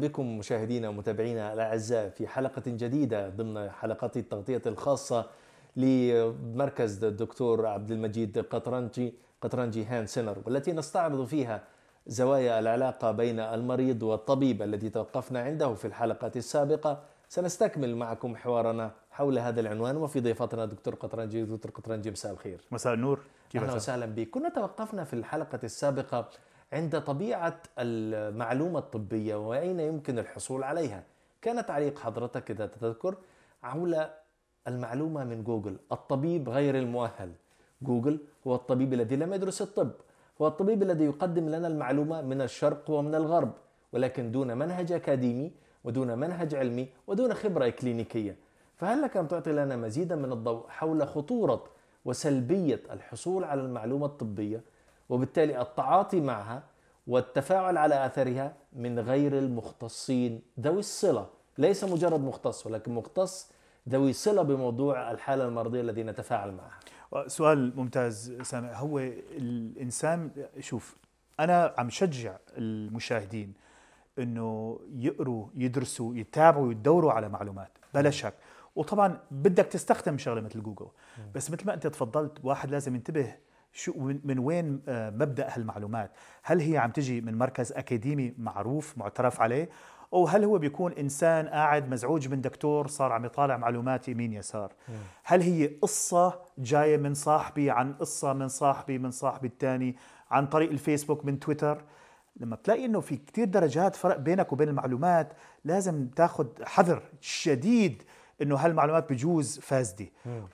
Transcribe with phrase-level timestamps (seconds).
[0.00, 5.26] بكم مشاهدينا ومتابعينا الأعزاء في حلقة جديدة ضمن حلقات التغطية الخاصة
[5.76, 11.62] لمركز الدكتور عبد المجيد قطرنجي قطرنجي هان سينر والتي نستعرض فيها
[12.06, 17.02] زوايا العلاقة بين المريض والطبيب الذي توقفنا عنده في الحلقات السابقة.
[17.28, 22.60] سنستكمل معكم حوارنا حول هذا العنوان وفي ضيفتنا دكتور قطرنجي دكتور قطرنجي مساء الخير.
[22.70, 23.20] مساء النور.
[23.50, 24.30] كيف أهلا وسهلا بك.
[24.30, 26.28] كنا توقفنا في الحلقة السابقة
[26.74, 31.02] عند طبيعة المعلومة الطبية وأين يمكن الحصول عليها؟
[31.42, 33.16] كان تعليق حضرتك إذا تذكر
[33.62, 34.06] حول
[34.68, 37.32] المعلومة من جوجل الطبيب غير المؤهل.
[37.82, 39.90] جوجل هو الطبيب الذي لم يدرس الطب
[40.42, 43.52] هو الطبيب الذي يقدم لنا المعلومة من الشرق ومن الغرب
[43.92, 45.52] ولكن دون منهج أكاديمي
[45.84, 48.36] ودون منهج علمي ودون خبرة كلينيكية.
[48.76, 51.64] فهل لك أن تعطي لنا مزيدا من الضوء حول خطورة
[52.04, 54.73] وسلبية الحصول على المعلومة الطبية؟
[55.08, 56.62] وبالتالي التعاطي معها
[57.06, 60.42] والتفاعل على اثرها من غير المختصين.
[60.60, 61.26] ذوي الصلة
[61.58, 63.50] ليس مجرد مختص ولكن مختص
[63.88, 67.28] ذوي صلة بموضوع الحالة المرضية الذي نتفاعل معها.
[67.28, 68.72] سؤال ممتاز سامع.
[68.72, 70.30] هو الإنسان
[70.60, 70.96] شوف
[71.40, 73.52] أنا عم شجع المشاهدين
[74.18, 78.34] إنه يقروا يدرسوا يتابعوا يدوروا على معلومات بلا شك.
[78.76, 80.88] وطبعا بدك تستخدم شغلة مثل جوجل
[81.34, 83.34] بس مثل ما أنت تفضلت واحد لازم ينتبه
[83.74, 83.92] شو
[84.24, 86.10] من وين مبدأ هالمعلومات؟
[86.42, 89.68] هل هي عم تجي من مركز أكاديمي معروف معترف عليه؟
[90.12, 94.72] أو هل هو بيكون إنسان قاعد مزعوج من دكتور صار عم يطالع معلومات يمين يسار؟
[95.24, 99.96] هل هي قصة جاية من صاحبي عن قصة من صاحبي من صاحبي الثاني
[100.30, 101.84] عن طريق الفيسبوك من تويتر؟
[102.36, 105.32] لما بتلاقي إنه في كتير درجات فرق بينك وبين المعلومات
[105.64, 108.02] لازم تاخذ حذر شديد
[108.42, 110.06] إنه هالمعلومات بجوز فاسدة.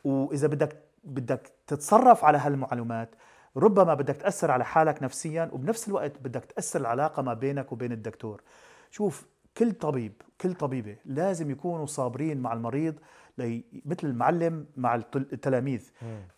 [0.04, 3.14] وإذا بدك بدك تتصرف على هالمعلومات
[3.56, 8.42] ربما بدك تأثر على حالك نفسيا وبنفس الوقت بدك تأثر العلاقة ما بينك وبين الدكتور.
[8.90, 12.94] شوف كل طبيب كل طبيبة لازم يكونوا صابرين مع المريض
[13.38, 15.90] لي مثل المعلم مع التلاميذ.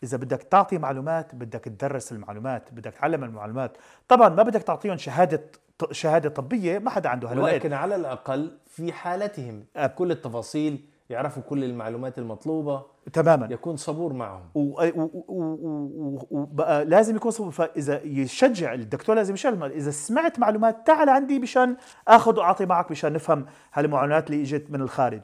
[0.03, 3.77] إذا بدك تعطي معلومات بدك تدرس المعلومات بدك تعلم المعلومات.
[4.09, 5.43] طبعا ما بدك تعطيهم شهادة
[5.91, 7.53] شهادة طبية ما حدا عنده هالوقت.
[7.53, 12.83] ولكن على الأقل في حالتهم كل التفاصيل يعرفوا كل المعلومات المطلوبة
[13.13, 13.49] تماما.
[13.51, 14.43] يكون صبور معهم.
[16.31, 17.51] وبقى لازم يكون صبور.
[17.51, 21.77] فإذا يشجع الدكتور لازم يشجع إذا سمعت معلومات تعال عندي مشان
[22.09, 25.23] آخذ وأعطي معك مشان نفهم هالمعلومات اللي إجت من الخارج.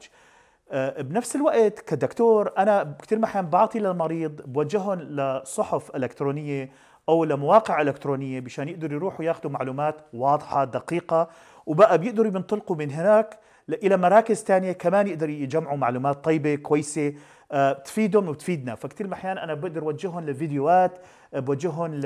[0.99, 6.71] بنفس الوقت كدكتور أنا كثير أحيانا بعطي للمريض بوجههم لصحف إلكترونية
[7.09, 11.29] أو لمواقع إلكترونية مشان يقدروا يروحوا ياخذوا معلومات واضحة دقيقة
[11.65, 13.39] وبقى بيقدروا ينطلقوا من هناك
[13.73, 17.13] إلى مراكز ثانية كمان يقدروا يجمعوا معلومات طيبة كويسة
[17.51, 18.75] أه تفيدهم وتفيدنا.
[18.75, 20.99] فكتير أحيانا أنا بقدر أوجههم لفيديوهات
[21.33, 22.05] بوجههم ل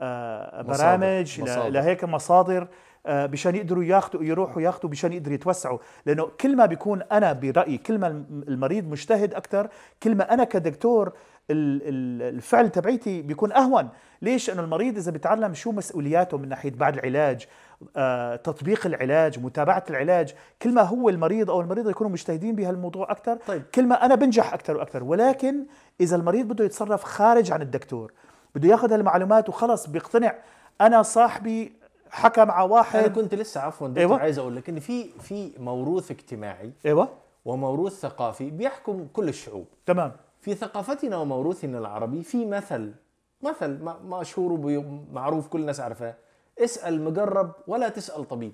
[0.00, 1.68] أه برامج مصادر.
[1.68, 2.68] لهيك مصادر
[3.08, 5.78] مشان يقدروا ياخذوا يروحوا ياخذوا مشان يقدروا يتوسعوا.
[6.06, 9.68] لأنه كل ما بيكون أنا برأيي كل ما المريض مجتهد أكثر
[10.02, 11.12] كل ما أنا كدكتور
[11.50, 13.88] الفعل تبعيتي بيكون أهون.
[14.22, 17.46] ليش؟ انه المريض إذا بيتعلم شو مسؤولياته من ناحية بعد العلاج آه،
[18.44, 20.34] تطبيق العلاج متابعة العلاج.
[20.62, 23.62] كل ما هو المريض أو المريضة يكونوا مجتهدين بهالموضوع أكثر طيب.
[23.74, 25.66] كل ما أنا بنجح أكثر وأكثر ولكن
[26.00, 28.12] إذا المريض بده يتصرف خارج عن الدكتور
[28.54, 30.34] بده ياخذ هالمعلومات وخلص بيقتنع.
[30.80, 31.72] أنا صاحبي
[32.10, 32.98] حكى مع واحد.
[32.98, 37.08] أنا كنت لسه عفوا دكتور أيوة؟ عايز أقول لك إن في في موروث اجتماعي أيوه.
[37.44, 39.66] وموروث ثقافي بيحكم كل الشعوب.
[39.86, 40.12] تمام.
[40.40, 42.92] في ثقافتنا وموروثنا العربي في مثل
[43.42, 46.14] مثل مشهور ومعروف كل الناس عارفاه.
[46.58, 48.52] اسأل مجرب ولا تسأل طبيب.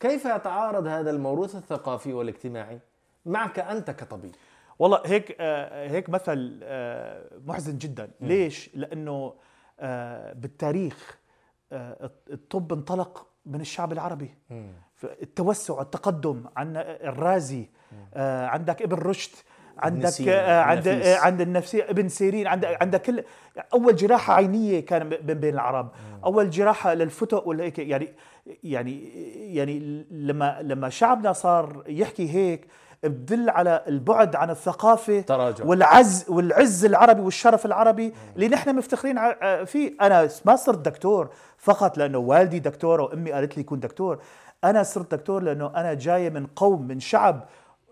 [0.00, 2.78] كيف يتعارض هذا الموروث الثقافي والاجتماعي
[3.26, 4.34] معك أنت كطبيب؟
[4.78, 8.10] والله هيك آه هيك مثل آه محزن جدا.
[8.20, 8.26] م.
[8.26, 9.34] ليش؟ لأنه
[9.80, 11.18] آه بالتاريخ
[11.72, 14.34] آه الطب انطلق من الشعب العربي.
[14.50, 14.68] م.
[15.04, 17.68] التوسع التقدم عندنا الرازي
[18.14, 19.30] آه عندك ابن رشد
[19.78, 23.22] عندك آه عند آه عند النفسية ابن سيرين عندك عندك كل
[23.74, 25.88] أول جراحة عينية كان بين بين العرب.
[26.24, 28.14] أول جراحة للفتق ولا هيك يعني
[28.64, 29.08] يعني
[29.54, 32.66] يعني لما لما شعبنا صار يحكي هيك
[33.02, 35.64] بدل على البعد عن الثقافة تراجع.
[35.64, 38.12] والعز والعز العربي والشرف العربي مم.
[38.36, 39.18] اللي نحن مفتخرين
[39.64, 41.28] فيه أنا ما صرت دكتور
[41.58, 44.18] فقط لأنه والدي دكتور وأمي قالت لي كون دكتور
[44.64, 47.44] أنا صرت دكتور لأنه أنا جاي من قوم من شعب آه،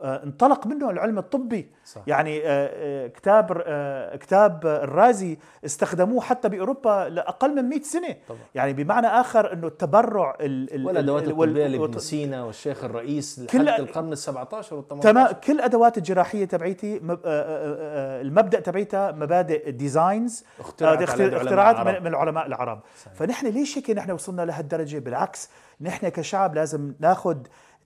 [0.03, 1.69] انطلق منه العلم الطبي.
[1.85, 2.01] صح.
[2.07, 8.17] يعني آه، آه، كتاب آه، كتاب الرازي استخدموه حتى بأوروبا لأقل من 100 سنة.
[8.29, 8.39] طبعا.
[8.55, 13.41] يعني بمعنى آخر إنه التبرع ال- ال- والادوات ال- وال- الطبيه لابن سينا والشيخ الرئيس
[13.51, 15.33] كل- لحد القرن ال 17 وال 18 تمام.
[15.33, 21.89] كل أدوات الجراحية تبعيتي مب- آه، آه، آه، المبدأ تبعيتها مبادئ designs آه، اختراعات عرب.
[21.89, 22.81] من, من العلماء العرب.
[23.15, 25.51] فنحن ليش هيك نحن وصلنا لهالدرجة؟ بالعكس
[25.81, 27.37] نحن كشعب لازم ناخذ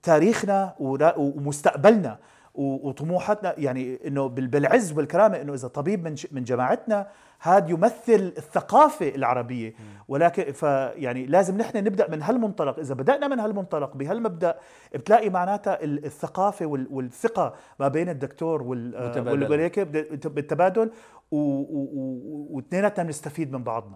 [0.03, 0.75] تاريخنا
[1.17, 2.17] ومستقبلنا
[2.55, 3.53] وطموحاتنا.
[3.57, 7.07] يعني إنه بال- بالعز والكرامة إنه إذا طبيب من من جماعتنا
[7.39, 9.73] هذا يمثل الثقافة العربية.
[10.07, 12.79] ولكن فيعني لازم نحن نبدأ من هالمنطلق.
[12.79, 14.55] إذا بدأنا من هالمنطلق بهالمبدأ
[14.93, 19.31] بتلاقي معناتها ال- الثقافة وال- والثقة ما بين الدكتور وال متبادل.
[19.43, 20.91] وال- والهيك بد- بالتبادل
[21.31, 23.95] واثنيناتنا بنستفيد من بعضنا.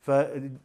[0.00, 0.58] فجدا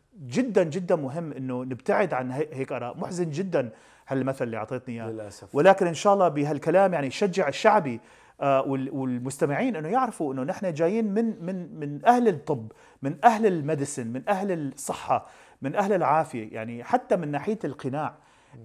[0.64, 2.98] جدا مهم إنه نبتعد عن هي- هيك آراء.
[2.98, 3.70] محزن جدا
[4.08, 5.12] هالمثل اللي أعطيتني إياه.
[5.12, 5.56] للأسف.
[5.56, 8.00] ولكن إن شاء الله بهالكلام يعني شجع الشعبي
[8.42, 12.72] آه، وال- والمستمعين إنه يعرفوا إنه نحن جايين من من من أهل الطب
[13.02, 15.28] من أهل الميديسن من أهل الصحة
[15.62, 16.54] من أهل العافية.
[16.54, 18.14] يعني حتى من ناحية القناع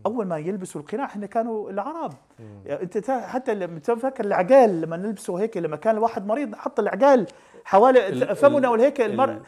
[0.07, 2.13] أول ما يلبسوا القناع هن كانوا العرب.
[2.67, 7.27] يعني أنت حتى لما تفكر العقال لما نلبسه هيك لما كان الواحد مريض نحط العقال
[7.65, 9.39] حوالي ال- فمنا ال- والهيك ال- المرء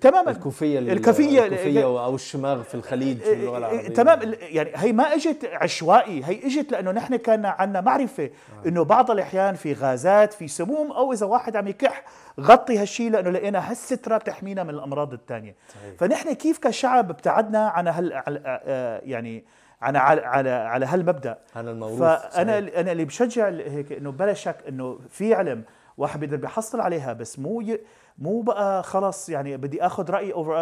[0.00, 0.30] تماما.
[0.30, 3.88] الكوفية ال- الكوفية- الكوفية أو الشماغ في الخليج في اللغة العربية.
[3.88, 4.34] تمام.
[4.40, 8.30] يعني هي ما إجت عشوائي هي إجت لأنه نحن كان عندنا معرفة
[8.66, 12.04] إنه بعض الأحيان في غازات في سموم أو إذا واحد عم يكح
[12.40, 15.54] غطي هالشيء لأنه لقينا هالستره بتحمينا من الأمراض الثانية.
[15.98, 18.12] فنحن كيف كشعب ابتعدنا عن هال
[18.46, 19.44] آه، يعني عن
[19.82, 21.38] على على على هالمبدأ.
[21.56, 22.78] عن الموروث فأنا صحيح.
[22.78, 25.64] أنا اللي بشجع هيك إنه بلا شك إنه في علم
[25.96, 27.80] واحد بيقدر بيحصل عليها بس مو ي...
[28.18, 30.52] مو بقى خلص يعني بدي آخذ رأي أو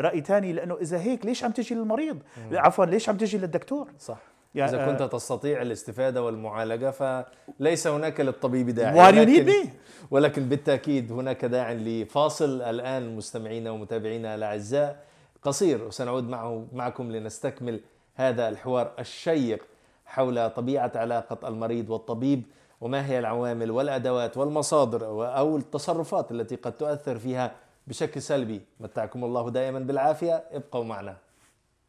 [0.00, 2.18] راي, ثاني لأنه إذا هيك ليش عم تجي للمريض؟
[2.52, 4.18] عفوا ليش عم تجي للدكتور؟ صح.
[4.54, 8.98] يعني إذا كنت تستطيع الاستفادة والمعالجة فليس هناك للطبيب داعي.
[8.98, 9.68] ولكن-.
[10.10, 14.96] ولكن بالتأكيد هناك داع لفاصل الآن مستمعينا ومتابعينا الأعزاء.
[15.42, 17.80] قصير وسنعود معه معكم لنستكمل
[18.14, 19.64] هذا الحوار الشيق
[20.06, 22.42] حول طبيعة علاقة المريض والطبيب
[22.80, 25.06] وما هي العوامل والأدوات والمصادر
[25.38, 27.52] أو التصرفات التي قد تؤثر فيها
[27.86, 28.60] بشكل سلبي.
[28.80, 30.44] متعكم الله دائما بالعافية.
[30.52, 31.16] ابقوا معنا.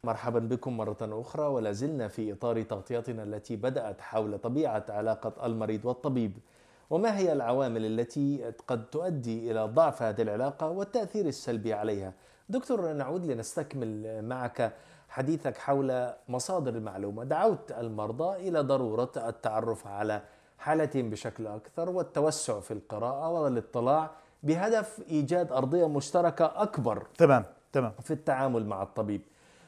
[0.04, 5.84] مرحبا بكم مرة أخرى ولا زلنا في إطار تغطيتنا التي بدأت حول طبيعة علاقة المريض
[5.84, 6.32] والطبيب.
[6.90, 12.12] وما هي العوامل التي قد تؤدي إلى ضعف هذه العلاقة والتأثير السلبي عليها؟
[12.48, 14.72] دكتور نعود لنستكمل معك
[15.12, 17.24] حديثك حول مصادر المعلومة.
[17.24, 20.22] دعوت المرضى إلى ضرورة التعرف على
[20.58, 24.10] حالتهم بشكل أكثر والتوسع في القراءة والاطلاع
[24.42, 27.92] بهدف إيجاد أرضية مشتركة أكبر تمام تمام.
[28.00, 29.22] في التعامل مع الطبيب.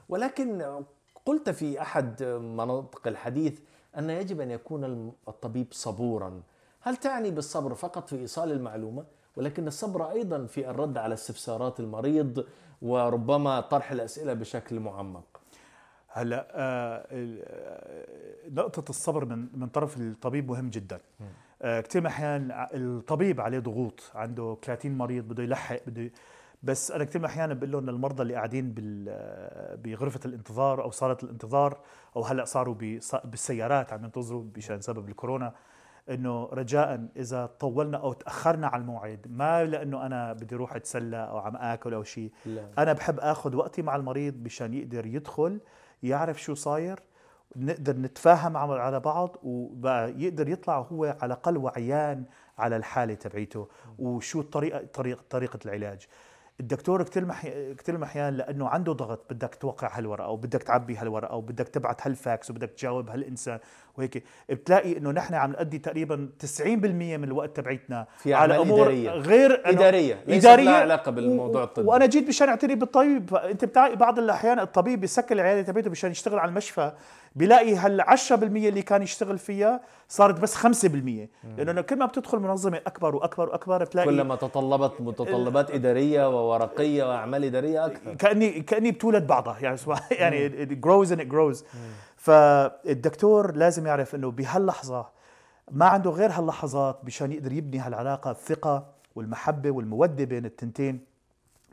[0.09, 0.83] ولكن
[1.27, 3.61] قلت في أحد مناطق الحديث
[3.99, 6.43] أن يجب أن يكون الطبيب صبورا.
[6.81, 9.05] هل تعني بالصبر فقط في إيصال المعلومة؟
[9.37, 12.45] ولكن الصبر أيضا في الرد على استفسارات المريض
[12.83, 15.34] وربما طرح الأسئلة بشكل معمق.
[16.17, 18.05] هلا آه، آه،
[18.51, 21.01] نقطة الصبر من من طرف الطبيب مهم جدا.
[21.63, 26.11] آه، كثير من الأحيان ع- الطبيب عليه ضغوط، عنده 30 مريض بده يلحق بده
[26.63, 31.17] بس أنا كثير من الأحيان بقول لهم للمرضى اللي قاعدين بال- بغرفة الانتظار أو صالة
[31.23, 31.79] الانتظار
[32.17, 35.53] أو هلأ صاروا بص- بالسيارات عم ينتظروا بشان سبب الكورونا
[36.11, 41.39] إنه رجاء إذا طولنا أو تأخرنا على الموعد ما لأنه أنا بدي أروح أتسلى أو
[41.39, 42.31] عم آكل أو شيء.
[42.79, 45.61] أنا بحب آخذ وقتي مع المريض مشان يقدر يدخل
[46.05, 47.01] يعرف شو صاير
[47.57, 52.25] نقدر نتفاهم على بعض وبقى يقدر يطلع هو على الأقل وعيان
[52.59, 53.69] على الحالة تبعيته
[53.99, 56.07] وشو الطريقة طريقه طريقة العلاج.
[56.61, 57.75] الدكتور كثير محي...
[57.75, 62.07] كثير احيان لأنه عنده ضغط بدك توقع هالورقة أو بدك تعبي هالورقة أو بدك تبعت
[62.07, 63.59] هالفاكس وبدك تجاوب هالإنسان.
[63.99, 69.11] وهيك بتلاقي إنه نحن عم نأدي تقريبا 90% من الوقت تبعيتنا في على أمور إدارية.
[69.11, 70.19] غير إدارية.
[70.27, 70.65] ليست إدارية.
[70.65, 71.89] لها علاقة بالموضوع الطبي.
[71.89, 73.35] وأنا جيت مشان أعتني بالطبيب.
[73.35, 76.93] أنت بتلاقي بعض الأحيان الطبيب بيسكر العيادة تبعته مشان يشتغل على المشفى.
[77.37, 82.81] بيلاقي هال 10% اللي كان يشتغل فيها صارت بس 5% لأنه كل ما بتدخل منظمة
[82.87, 88.15] أكبر وأكبر وأكبر بتلاقي كلما تطلبت متطلبات إدارية وورقية وأعمال إدارية أكثر.
[88.15, 89.57] كاني كأني بتولد بعضها.
[89.61, 89.79] يعني
[90.11, 91.65] يعني it grows and it grows.
[92.25, 95.07] فالدكتور لازم يعرف إنه بهاللحظة
[95.71, 101.01] ما عنده غير هاللحظات مشان يقدر يبني هالعلاقة الثقة والمحبة والمودة بين التنتين.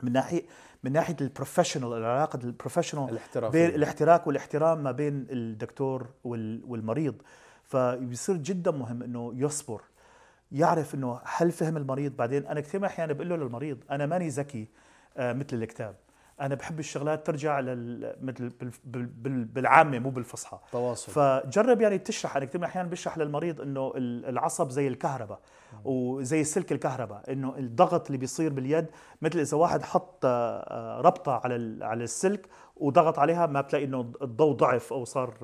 [0.02, 0.42] من ناحيه
[0.84, 3.66] من ناحية ال professional العلاقة ال professional الاحترافية.
[3.66, 7.14] بين الاحتراف والاحترام ما بين الدكتور وال- والمريض.
[7.64, 9.80] فبيصير جدا مهم إنه يصبر
[10.52, 14.28] يعرف إنه هل فهم المريض؟ بعدين أنا كثير من الاحيان بقول له للمريض أنا ماني
[14.28, 14.68] ذكي
[15.16, 15.94] آه، مثل الكتاب.
[16.42, 20.58] أنا بحب الشغلات ترجع لل مثل بال- بال- بال- بالعامة مو بالفصحى.
[20.72, 21.12] تواصل.
[21.12, 25.40] فجرب يعني تشرح أنا كثير من الاحيان بشرح للمريض إنه ال- العصب زي الكهرباء
[25.84, 28.86] وزي السلك الكهرباء إنه الضغط اللي بيصير باليد
[29.22, 32.46] مثل إذا واحد حط آه، ربطة على على السلك
[32.76, 35.34] وضغط عليها ما بتلاقي إنه الضوء ضعف أو صار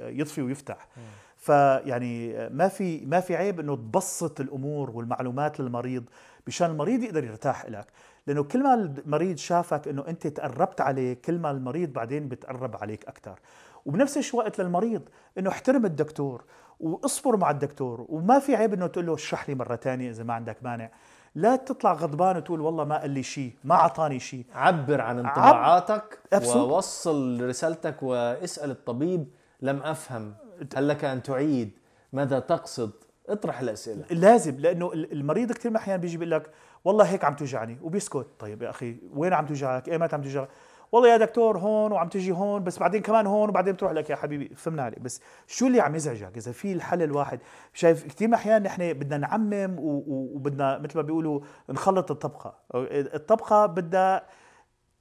[0.00, 0.88] يطفي ويفتح.
[1.36, 6.04] فيعني ما في ما في عيب إنه تبسط الأمور والمعلومات للمريض
[6.46, 7.86] مشان المريض يقدر يرتاح لك
[8.28, 13.04] لأنه كل ما المريض شافك إنه أنت تقربت عليه كل ما المريض بعدين بتقرب عليك
[13.08, 13.38] أكثر
[13.86, 15.02] وبنفس الوقت للمريض
[15.38, 16.44] إنه احترم الدكتور
[16.80, 18.06] واصبر مع الدكتور.
[18.08, 20.90] وما في عيب إنه تقول له اشرح لي مرة ثانية إذا ما عندك مانع
[21.34, 26.18] لا تطلع غضبان وتقول والله ما قال لي شيء ما أعطاني شيء عبر عن انطباعاتك
[26.34, 26.56] Absolutely.
[26.56, 29.26] ووصل رسالتك واسأل الطبيب.
[29.62, 30.34] لم أفهم.
[30.76, 31.70] هل لك أن تعيد؟
[32.12, 32.90] ماذا تقصد؟
[33.28, 34.04] اطرح الأسئلة.
[34.10, 36.50] لازم لأنه ال- المريض كثير من الأحيان بيجي بيقول لك
[36.84, 40.48] والله هيك عم توجعني وبيسكت طيب يا أخي وين عم توجعك؟ ايمتى عم توجعك؟
[40.92, 44.16] والله يا دكتور هون وعم تجي هون بس بعدين كمان هون وبعدين بتروح لك يا
[44.16, 47.40] حبيبي فهمنا عليك بس شو اللي عم يزعجك إذا في الحل الواحد
[47.74, 54.22] شايف كثير الأحيان نحن بدنا نعمم وبدنا مثل ما بيقولوا نخلط الطبخه الطبخه بدها.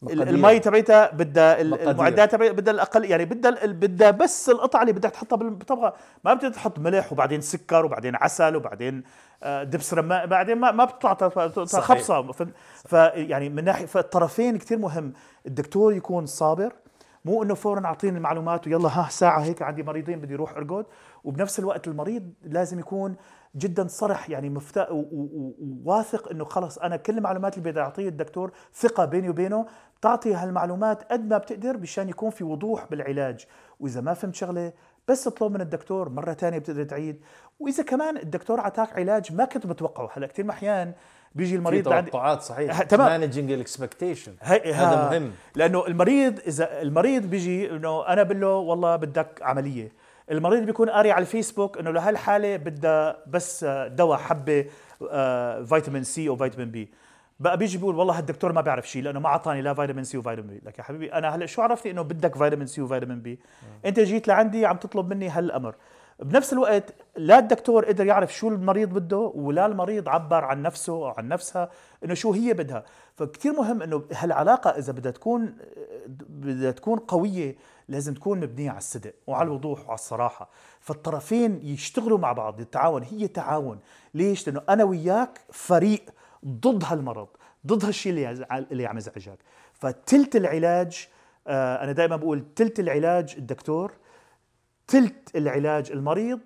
[0.03, 1.61] المي تبعتها بدها.
[1.61, 6.55] المعدات تبعتها بدها الأقل يعني بدها بدها بس القطعه اللي بدك تحطها بالطبخه ما بدك
[6.55, 9.03] تحط ملح وبعدين سكر وبعدين عسل وبعدين
[9.43, 11.29] آه، دبس رمان بعدين ما ما بتطلع.
[11.81, 12.47] خبصه؟
[12.85, 15.13] فيعني من ناحية فالطرفين كثير مهم
[15.45, 16.73] الدكتور يكون صابر
[17.25, 20.85] مو إنه فورا اعطيني المعلومات ويلا ها ساعة هيك عندي مريضين بدي أروح أرقد
[21.23, 23.15] وبنفس الوقت المريض لازم يكون
[23.55, 29.05] جدا صرح يعني مفتا وواثق إنه خلص أنا كل المعلومات اللي بدي أعطيه الدكتور ثقة
[29.05, 29.65] بيني وبينه
[29.99, 33.45] بتعطي هالمعلومات قد ما بتقدر مشان يكون في وضوح بالعلاج.
[33.79, 34.73] وإذا ما فهمت شغلة
[35.07, 37.21] بس اطلب من الدكتور مرة ثانية بتقدر تعيد.
[37.59, 40.09] وإذا كمان الدكتور عطاك علاج ما كنت متوقعه.
[40.13, 40.93] هلأ كثير من احيان
[41.35, 42.83] بيجي في المريض لعندي توقعات صحيح.
[42.83, 43.21] تمام.
[43.21, 45.31] managing ال expectation هذا مهم.
[45.55, 49.91] لأنه المريض اذا المريض بيجي إنه أنا بقول له والله بدك عملية.
[50.31, 54.65] المريض بيكون قاري على الفيسبوك إنه لهالحالة بدها بس آه، دواء حبة
[55.11, 56.91] آه، فيتامين سي أو فيتامين بي.
[57.39, 60.47] بقى بيجي بيقول والله هالدكتور ما بيعرف شيء لأنه ما أعطاني لا فيتامين سي وفيتامين
[60.47, 60.61] بي.
[60.65, 63.39] لك يا حبيبي أنا هلأ شو عرفتي إنه بدك فيتامين سي وفيتامين بي؟
[63.85, 65.75] أنت جيت لعندي عم تطلب مني هالأمر.
[66.19, 71.07] بنفس الوقت لا الدكتور قدر يعرف شو المريض بده ولا المريض عبر عن نفسه أو
[71.17, 71.69] عن نفسها
[72.05, 72.83] إنه شو هي بدها.
[73.15, 75.55] فكتير مهم إنه هالعلاقة إذا بدها تكون
[76.29, 77.55] بدها تكون قوية
[77.89, 80.49] لازم تكون مبنية على الصدق وعلى الوضوح وعلى الصراحة.
[80.79, 83.79] فالطرفين يشتغلوا مع بعض التعاون هي تعاون.
[84.13, 86.05] ليش؟ لأنه أنا وياك فريق
[86.45, 87.27] ضد هالمرض
[87.67, 89.37] ضد هالشيء اللي اللي عم يزعجك.
[89.73, 91.07] فتلت العلاج
[91.47, 93.91] آه، أنا دائما بقول تلت العلاج الدكتور
[94.87, 96.39] تلت العلاج المريض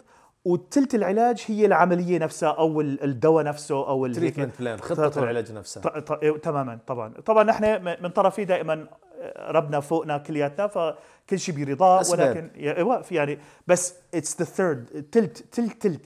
[0.45, 5.07] وتلت العلاج هي العملية نفسها أو ال- الدواء نفسه أو ال- treatment plan طبعاً.
[5.17, 5.99] العلاج نفسها.
[6.43, 7.13] تماما طبعا.
[7.25, 8.87] طبعا نحن من طرفي دائما
[9.37, 12.03] ربنا فوقنا كلياتنا فكل شيء برضاه.
[12.11, 16.01] ولكن إيوه، يعني بس it's the third تلت تلت تلت.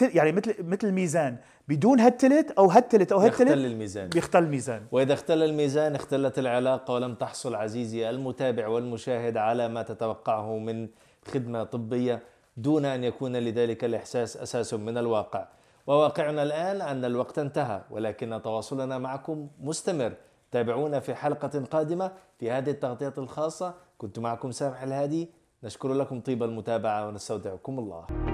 [0.00, 1.36] يعني مثل مثل الميزان.
[1.68, 4.08] بدون هالتلت أو هالتلت أو يختل هالتلت الميزان.
[4.08, 4.82] بيختل الميزان.
[4.92, 10.88] وإذا اختل الميزان اختلت العلاقة ولم تحصل عزيزي المتابع والمشاهد على ما تتوقعه من
[11.34, 12.22] خدمة طبية
[12.56, 15.48] دون أن يكون لذلك الإحساس أساس من الواقع.
[15.86, 20.12] وواقعنا الآن أن الوقت انتهى ولكن تواصلنا معكم مستمر.
[20.50, 23.74] تابعونا في حلقة قادمة في هذه التغطية الخاصة.
[23.98, 25.30] كنت معكم سامح الهادي.
[25.62, 28.25] نشكر لكم طيب المتابعة ونستودعكم الله.